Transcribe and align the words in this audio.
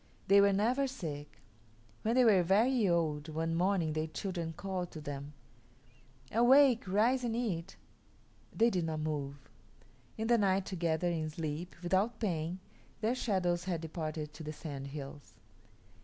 They 0.27 0.41
were 0.41 0.51
never 0.51 0.87
sick. 0.87 1.39
When 2.01 2.15
they 2.15 2.25
were 2.25 2.41
very 2.41 2.89
old, 2.89 3.29
one 3.29 3.53
morning 3.53 3.93
their 3.93 4.07
children 4.07 4.51
called 4.51 4.89
to 4.93 4.99
them, 4.99 5.33
"Awake, 6.31 6.87
rise 6.87 7.23
and 7.23 7.35
eat." 7.35 7.75
They 8.51 8.71
did 8.71 8.85
not 8.85 9.01
move. 9.01 9.37
In 10.17 10.25
the 10.25 10.39
night, 10.39 10.65
together, 10.65 11.07
in 11.09 11.29
sleep, 11.29 11.75
without 11.83 12.19
pain, 12.19 12.59
their 13.01 13.13
shadows 13.13 13.65
had 13.65 13.81
departed 13.81 14.33
to 14.33 14.43
the 14.43 14.53
Sandhills. 14.53 15.35